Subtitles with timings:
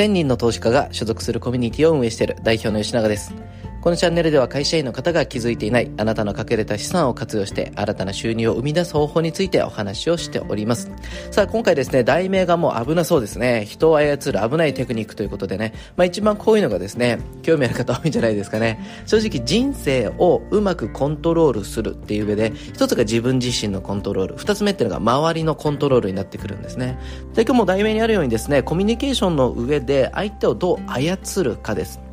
[0.00, 3.34] 1000人の投資家が所属するコミュニティを運営している代表の吉永です。
[3.80, 10.90] このチャンネルでは会社員の方が気づいていないあなたの隠れた資産を活用して新たな収入を生み出す方法についてお話をしております。
[11.30, 13.64] さあ今回ですね、題名がもう危なそうですね。
[13.64, 18.84] 人を操る危ないテクニックということでね、まあ一番こういうのがですね、興味ある方多いんじゃないですかね。
[19.06, 26.98] 正直人生をうまくコントロールするっていう上で、一つが自分自身のコントロール、二つ目っていうのが周りのコントロールになってくるんですね。
[27.34, 32.09] で今日も題名にあるようにですね、コミュニケーションの上で相手をどう操るかです。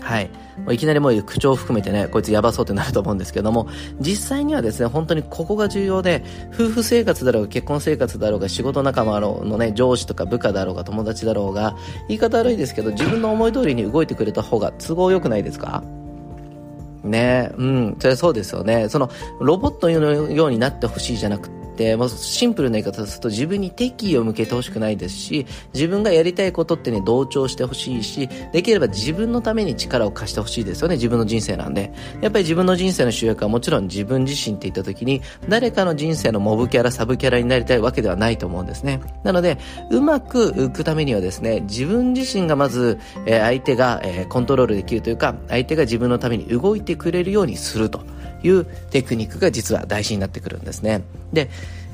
[0.00, 0.30] はい。
[0.64, 3.68] もういきなりもう口調を含めてね、こいつやばそうってなると思うんですけども、
[4.00, 11.76] 実際にはですね、本当にここが重要で、夫婦生活だろうが結婚生活だろうが仕事仲間のね、上司とか部下だろうが友達だろうが、
[12.08, 15.82] 言い方悪いですけど、自分の思い通りに動いてくれた方が都合良くないですか？
[17.04, 18.88] ねうん、それそうですよね。
[18.88, 19.92] その、ロボットの
[20.32, 21.57] ようになってほしいじゃなく、て、
[21.96, 31.92] まあ、シンプルな言い方すると自分に敵意を向けてほしくないですし、自分がやりたいことってね、同調してほしいし、できれば自分のために力を貸してほしいですよね、自分の人生なんで。
[32.20, 39.00] やっぱり自分の人生の主役はもちろん自分自身って言った時に、誰かの人生のモブキャラ、サブキャラになりたいわけではないと思うんですね。
[39.24, 39.58] なので、
[39.90, 48.02] うまく浮くためにはですね、自分自身がまず、えー、相手が、えー、コントロールできるというか、相手が自分のために動いてくれるようにすると。
[48.42, 51.02] いうテクニックが実は大事になってくるんですね。
[51.32, 51.50] で、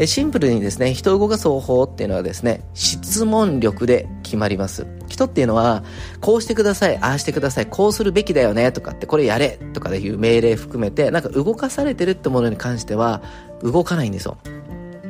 [0.07, 4.87] シンプルにですね、人を動かす方法っていうのはですね、質問力で決まります。
[5.09, 5.85] 人っていうのは、
[6.21, 13.23] こうしてください、ああしてください、こうするべきだよね、とかって、これやれ、とかでいう命令含めて、なんか動かされてるってものに関しては、
[13.63, 14.37] 動かないんですよ。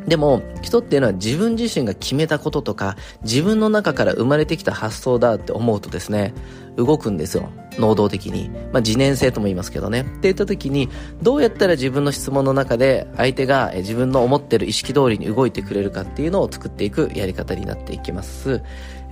[0.06, 6.34] でも、人っていうのは自分自身が決めたこととか、自分の中から生まれてきた発想だって思うとですね、
[6.76, 7.48] 動くんですよ。
[7.78, 8.50] 能動的に。
[8.72, 10.02] まあ、自念性とも言いますけどね。
[10.02, 10.88] って言った時に、
[11.22, 18.62] どうやったら自分の質問の中で相手が自分の思ってる意識通りに動いてくれるかっていうのを作っていくやり方になっていきます。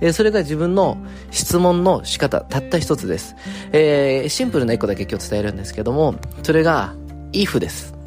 [0.01, 0.97] えー、それが自分の
[1.31, 3.35] 質問の仕方、たった一つです。
[3.71, 6.93] えー、シンプルな一個だけ今日伝えるんですけども、それが、
[7.31, 8.02] if です。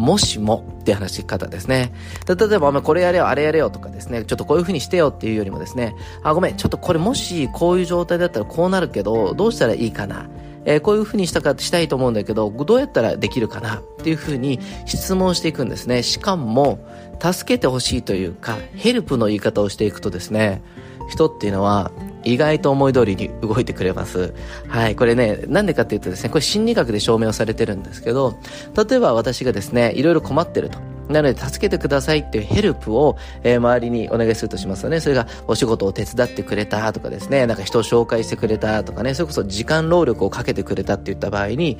[0.00, 1.92] もしもって話し方ですね。
[2.26, 10.28] 例えば、これやれよ、あれやれよとかですね、ちょっとこういう風にしてよっていうよりもですね、あ、ごめん、ちょっとこれもしこういう状態だったらこうなるけど、どうしたらいいかな。
[10.66, 16.02] えー、こういう風にしたかしたいと思うんだけど、どうやったらできるかなっていう風に質問していくんですね。
[16.02, 16.78] しかも、
[17.20, 20.62] 助けてほしいというか、ヘルプの言い方をしていくとですね、
[21.10, 21.90] 人っていうのは
[22.24, 24.34] 意外と思い通りに動いてくれます。
[24.68, 24.96] はい。
[24.96, 28.36] これね、なんでかっていうとですね、これ心理学で証明をされてるんですけど、
[28.76, 30.78] 例えば私がですね、いろいろ困ってると。
[31.10, 35.00] なので、助けてくださいっていうヘルプを、えー、周りにお願いするとしますよね。
[35.00, 41.78] それが、お仕事を手伝ってくれたとかですね、なんか人を紹介してくれたとかね、それこそ時間労力をかけてくれたって言った場合に、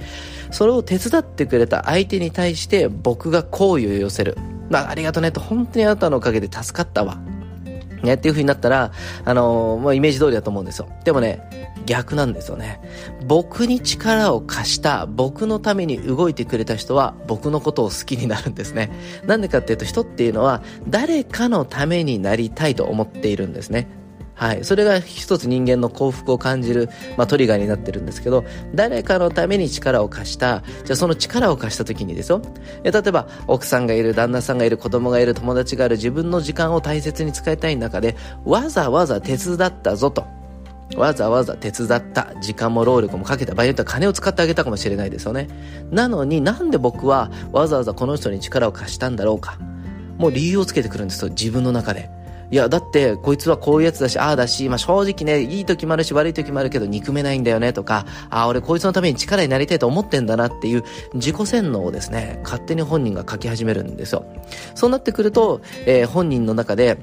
[0.51, 4.37] それを手伝ってくれた相手に対して僕が好意を寄せる。
[4.69, 7.19] まあ、ありがとねと、本当にあなたのおかげで助かったわ。
[8.03, 8.93] ね、っていう風になったら、
[9.25, 10.89] あのー、まあ、イメージ通りだと思うんですよ。
[11.05, 12.81] でもね、逆なんですよね。
[13.27, 18.91] 僕に力を貸した、僕のために動いてくれた人は、僕のことを好きになるんですね。
[19.27, 23.89] なんでかっていうと、人っていうのは、誰かのためになりたいと思っているんですね。
[24.41, 24.65] はい。
[24.65, 32.41] それが一つ人間の幸福を感じる、まあ、トリガーになってるんですけど、誰かのために力を貸した、じゃあその力を貸した時にですよ。
[32.83, 40.25] 例えば、奥さんがいる、旦那さんがいる、子供がいる、友達がいる、自分の時間を大切に使いたい中で、わざわざ手伝ったぞと。
[40.97, 45.49] わざわざ手伝った時間も労力もかけた場合によっては金を使ってあげたかもしれないですよね。
[45.91, 49.59] なのになんで僕はわざわざこの人に力を貸したんだろうか。
[50.17, 52.11] もう理由をつけてくるんですよ、自分の中で。
[52.51, 60.85] いや、だって、こいつはこういうやつだし、ああだし、まあ、正直ね、いい時もあるし、悪い時もあるけど、憎めないんだよね、とか、ああ、俺こいつのために力になりたいと思ってんだなっていう、
[61.15, 64.25] 自己洗脳をですね、勝手に本人が書き始めるんですよ。
[64.75, 66.99] そうなってくると、えー、本人の中で、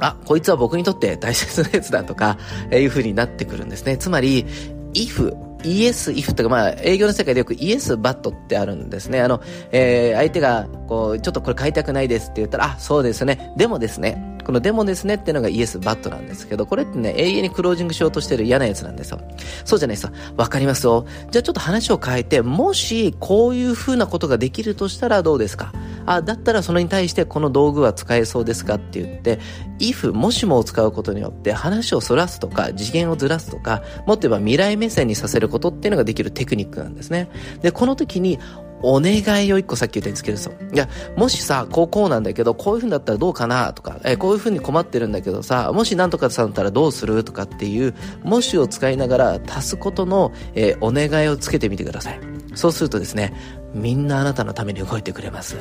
[0.00, 2.36] あ、こいつは僕にとって大切なやつだとか、
[2.70, 3.96] えー、いう風になってくるんですね。
[3.96, 4.44] つまり、
[4.92, 5.34] if
[5.64, 9.22] イエス、イフとか、まあ、営業の世界でよくイエス、バットってあるんですね。
[9.22, 9.40] あの、
[9.72, 13.52] えー、相手が、こう、ちょっとこれ買いたくないですって言ったら、あ、そうですね。
[13.56, 14.33] でもですね。
[14.44, 19.20] このでもですねっていうのがイエス、バットなんですけど、これってね、永遠にクロージングしようとしてる嫌なやつなんですよ。
[19.64, 20.12] そうじゃないですか。
[20.36, 21.06] わかりますよ。
[21.30, 25.72] じゃあちょっと話を変えて、もし、こういう風なことができるとしたらどうですか？
[26.06, 29.38] あ、だったらそれに対してこの道具は使えそうですかって言って、
[29.78, 37.30] if もしもを使うことによって話をそらすとか次元をずらすとか、もっと言えば未来目線にさせることっていうのができるテクニックなんですね。
[37.62, 38.38] で、この時に
[38.84, 40.52] お願いを一個さっき言ったようにつけるんですよ。
[40.72, 52.20] いや、もしさ、こうこうなんだけど、こういう風になったらどうかなとか、えこういう風に困ってるんだけどさ、もしなんとかさんったらどうするとかっていう、もしを使いながら足すことの、え、お願いをつけてみてください。
[52.54, 53.34] そうするとですね、
[53.74, 55.56] みんなあなたのために動いてくれます。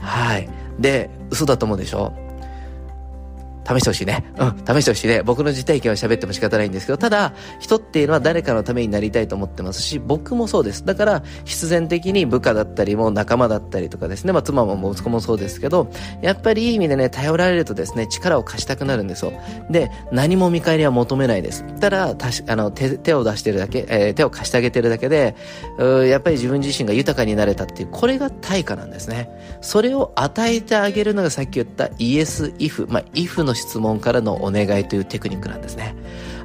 [0.00, 0.48] はい。
[0.78, 2.12] で、嘘だと思うでしょ？
[3.66, 4.24] 試してほしいね。
[4.38, 5.22] うん、試してほしいね。
[5.22, 10.84] 僕の実体験は喋っても仕方ないんですけど、ただ、人っていうのは誰かのためになりたいと思ってますし、僕もそうです。
[10.84, 15.90] だから、必然的に部下だったりも仲間だったりとかですね、まあ妻も息子もそうですけど、
[16.22, 19.32] やっぱりいい意味でね、頼られるとですね、力を貸したくなるんですよ。
[19.70, 21.64] で、何も見返りは求めないです。
[21.80, 25.36] ただ、たしあの手、手を出してるだけ、えー、手を貸してあげてるだけで、
[25.78, 29.30] うやっぱり自分自身が豊かになれたっていう、これが対価なんですね。
[29.60, 35.94] それを与えてあげるのがさっき言ったイエス・イフ、まあ、イフの質問からのお願いというテクニックなんですね。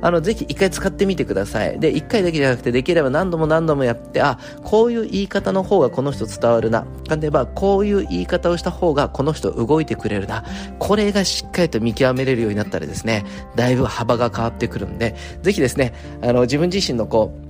[0.01, 1.79] あの、ぜひ一回使ってみてください。
[1.79, 6.85] で、一回だけじゃなくて、できれば何度も何度もやって、あ、こういう言い方の方がこの人伝わるな。
[7.09, 10.43] 例えば、こういう言い方をした方がこの人動いてくれるな。
[10.79, 13.25] これがしっかりと見極めれるようになったらですね、
[13.55, 17.44] だいぶ幅が変わってくるんで、ぜひですね、あの、自分自身のこう、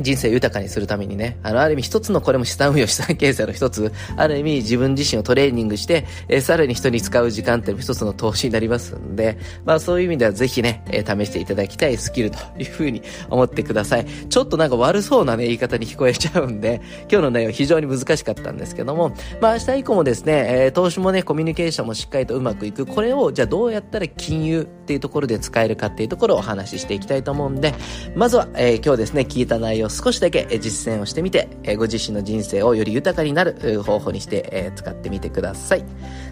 [0.00, 14.06] 人生豊かにするためにね、あの、ある意味一つのこれも資産運用、資産形成の一つ、ある意味自分自身をトレーニングして、えー、さらに人に使う時間っていうのも一つの投資になりますんで、まあそういう意味ではぜひね、えー、試していただきたいスキルというふうに思ってください。
[14.28, 22.86] ちょっとなんか悪そうなね、言い方に聞こえちゃうんで、今日の内容非常に難しかったんですけども、まあ明日以降もですね、えー、投資もね、コミュニケーションもしっかりとうまくいく。
[22.86, 27.74] これを、じゃあどうやったら金融っていうところで使えるかっていうところをお話ししていきたいと思うんで、
[28.14, 35.84] まずは、えー、今日ですね、聞いた内容少しだけ、実践をしてみて、ご自身の人生をより豊かになる方法にして、使ってみてください。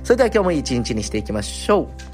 [0.03, 2.14] それでは今日もいい一日にしていきましょう。